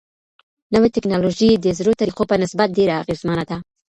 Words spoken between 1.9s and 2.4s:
طريقو په